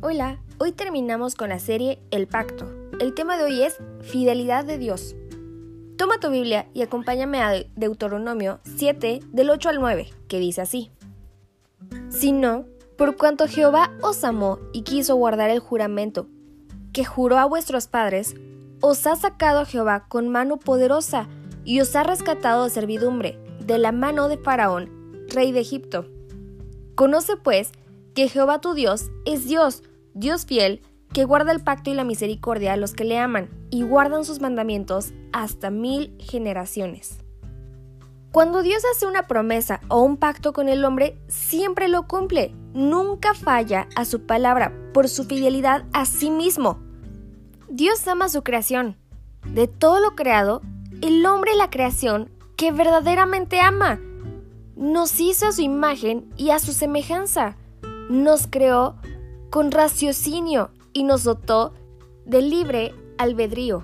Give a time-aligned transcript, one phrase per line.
[0.00, 2.70] Hola, hoy terminamos con la serie El Pacto.
[3.00, 5.16] El tema de hoy es Fidelidad de Dios.
[5.96, 10.92] Toma tu Biblia y acompáñame a Deuteronomio 7 del 8 al 9, que dice así.
[12.10, 12.66] Si no,
[12.96, 16.28] por cuanto Jehová os amó y quiso guardar el juramento
[16.92, 18.36] que juró a vuestros padres,
[18.80, 21.26] os ha sacado a Jehová con mano poderosa
[21.64, 26.06] y os ha rescatado de servidumbre, de la mano de Faraón, rey de Egipto.
[26.94, 27.72] Conoce pues
[28.14, 29.84] que Jehová tu Dios es Dios,
[30.18, 33.82] Dios fiel, que guarda el pacto y la misericordia a los que le aman y
[33.82, 37.20] guardan sus mandamientos hasta mil generaciones.
[38.32, 43.32] Cuando Dios hace una promesa o un pacto con el hombre, siempre lo cumple, nunca
[43.32, 46.80] falla a su palabra por su fidelidad a sí mismo.
[47.68, 48.96] Dios ama su creación.
[49.46, 50.62] De todo lo creado,
[51.00, 54.00] el hombre la creación que verdaderamente ama.
[54.74, 57.56] Nos hizo a su imagen y a su semejanza.
[58.10, 58.96] Nos creó
[59.50, 61.74] con raciocinio y nos dotó
[62.24, 63.82] de libre albedrío.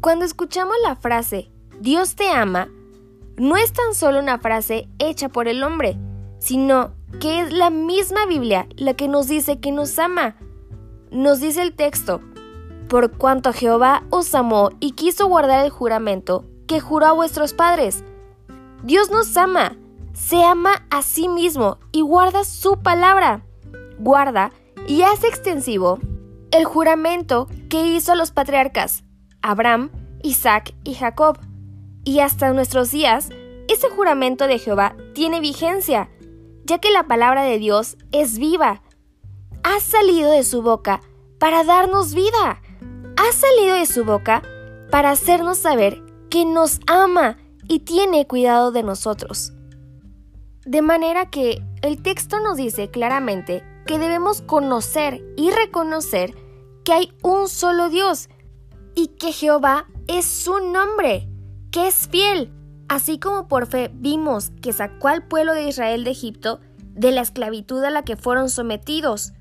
[0.00, 1.50] Cuando escuchamos la frase
[1.80, 2.68] Dios te ama,
[3.36, 5.96] no es tan solo una frase hecha por el hombre,
[6.40, 10.36] sino que es la misma Biblia la que nos dice que nos ama.
[11.10, 12.20] Nos dice el texto,
[12.88, 18.04] por cuanto Jehová os amó y quiso guardar el juramento que juró a vuestros padres.
[18.82, 19.76] Dios nos ama,
[20.14, 23.44] se ama a sí mismo y guarda su palabra
[23.98, 24.52] guarda
[24.86, 25.98] y hace extensivo
[26.50, 29.04] el juramento que hizo los patriarcas,
[29.42, 29.90] Abraham,
[30.22, 31.38] Isaac y Jacob.
[32.04, 33.28] Y hasta nuestros días,
[33.68, 36.08] ese juramento de Jehová tiene vigencia,
[36.64, 38.82] ya que la palabra de Dios es viva.
[39.62, 41.02] Ha salido de su boca
[41.38, 42.62] para darnos vida.
[43.16, 44.42] Ha salido de su boca
[44.90, 47.36] para hacernos saber que nos ama
[47.68, 49.52] y tiene cuidado de nosotros.
[50.64, 56.34] De manera que el texto nos dice claramente que debemos conocer y reconocer
[56.84, 58.28] que hay un solo Dios
[58.94, 61.26] y que Jehová es su nombre,
[61.70, 62.52] que es fiel,
[62.90, 66.60] así como por fe vimos que sacó al pueblo de Israel de Egipto
[66.92, 69.32] de la esclavitud a la que fueron sometidos.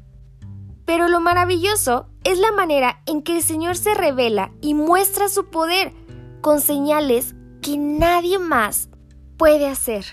[0.85, 5.50] Pero lo maravilloso es la manera en que el Señor se revela y muestra su
[5.50, 5.91] poder
[6.40, 8.88] con señales que nadie más
[9.35, 10.06] puede hacer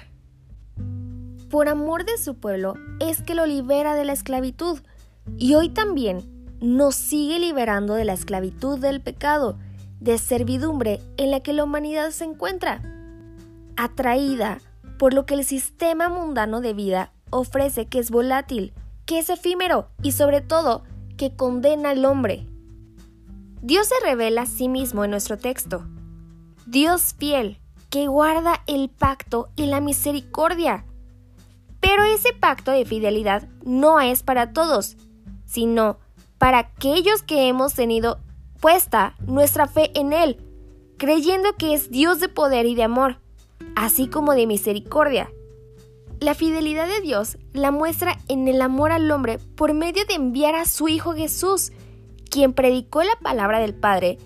[1.55, 4.81] por amor de su pueblo, es que lo libera de la esclavitud.
[5.39, 9.57] Y hoy también nos sigue liberando de la esclavitud del pecado,
[10.01, 12.83] de servidumbre en la que la humanidad se encuentra,
[13.77, 14.59] atraída
[14.99, 18.73] por lo que el sistema mundano de vida ofrece que es volátil,
[19.07, 20.83] que es efímero y sobre todo
[21.17, 22.49] que condena al hombre.
[23.63, 25.87] Dios se revela a sí mismo en nuestro texto.
[26.67, 27.61] Dios fiel,
[27.91, 30.85] que guarda el pacto y la misericordia
[31.85, 34.97] pero ese pacto de fidelidad no es para todos,
[35.45, 35.99] sino
[36.39, 38.21] para aquellos que hemos tenido
[38.59, 40.39] puesta nuestra fe en Él,
[40.97, 43.21] creyendo que es Dios de poder y de amor,
[43.77, 45.31] así como de misericordia.
[46.21, 50.55] La fidelidad de Dios la muestra en el amor al hombre por medio de enviar
[50.55, 51.71] a su Hijo Jesús,
[52.31, 54.17] quien predicó la palabra del Padre,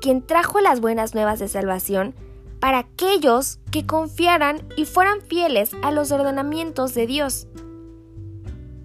[0.00, 2.16] quien trajo las buenas nuevas de salvación,
[2.64, 7.46] para aquellos que confiaran y fueran fieles a los ordenamientos de Dios.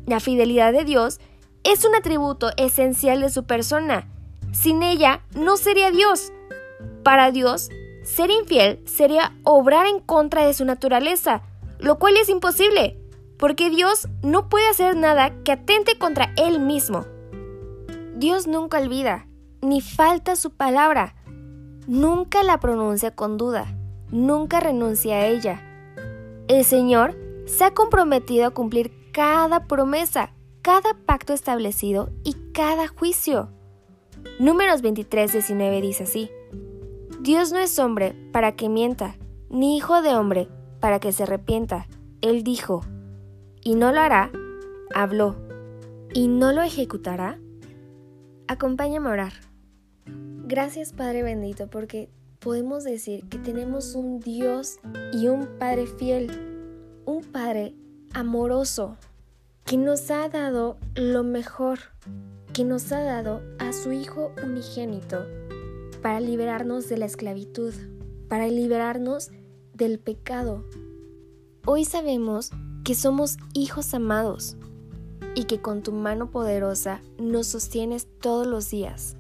[0.06, 1.22] La fidelidad de Dios
[1.64, 4.10] es un atributo esencial de su persona.
[4.52, 6.34] Sin ella no sería Dios.
[7.04, 7.70] Para Dios,
[8.04, 11.44] ser infiel sería obrar en contra de su naturaleza,
[11.78, 13.00] lo cual es imposible,
[13.38, 17.06] porque Dios no puede hacer nada que atente contra Él mismo.
[18.18, 19.26] Dios nunca olvida,
[19.62, 21.16] ni falta su palabra
[21.90, 23.66] nunca la pronuncia con duda,
[24.12, 25.60] nunca renuncia a ella.
[26.48, 30.32] El Señor se ha comprometido a cumplir cada promesa,
[30.62, 33.50] cada pacto establecido y cada juicio.
[34.40, 36.30] Números 23, 19 dice así,
[37.22, 39.16] Dios no es hombre para que mienta,
[39.50, 40.48] ni hijo de hombre
[40.80, 41.88] para que se arrepienta.
[42.22, 42.82] Él dijo,
[43.64, 44.32] y no lo hará,
[44.94, 45.36] habló,
[46.14, 47.40] y no lo ejecutará.
[48.48, 49.34] Acompáñame a orar.
[50.50, 52.10] Gracias Padre bendito porque
[52.40, 54.80] podemos decir que tenemos un Dios
[55.14, 57.76] y un Padre fiel, un Padre
[58.16, 58.98] amoroso,
[59.64, 61.78] que nos ha dado lo mejor,
[62.52, 65.24] que nos ha dado a su Hijo unigénito
[66.02, 67.76] para liberarnos de la esclavitud,
[68.28, 69.30] para liberarnos
[69.76, 70.66] del pecado.
[71.68, 72.50] Hoy sabemos
[72.84, 74.58] que somos hijos amados
[75.36, 79.19] y que con tu mano poderosa nos sostienes todos los días.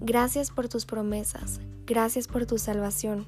[0.00, 3.26] Gracias por tus promesas, gracias por tu salvación.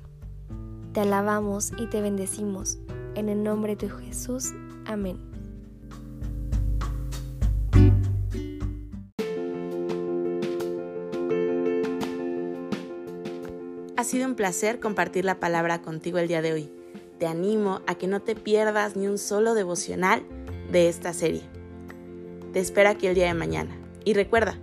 [0.93, 2.79] Te alabamos y te bendecimos.
[3.15, 4.53] En el nombre de Jesús.
[4.87, 5.19] Amén.
[13.97, 16.70] Ha sido un placer compartir la palabra contigo el día de hoy.
[17.19, 20.23] Te animo a que no te pierdas ni un solo devocional
[20.70, 21.43] de esta serie.
[22.53, 23.76] Te espero aquí el día de mañana.
[24.05, 24.56] Y recuerda,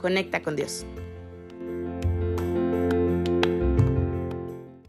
[0.00, 0.84] conecta con Dios.